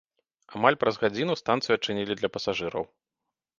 Амаль 0.59 0.77
праз 0.83 0.95
гадзіну 1.03 1.37
станцыю 1.43 1.71
адчынілі 1.77 2.13
для 2.21 2.29
пасажыраў. 2.39 2.83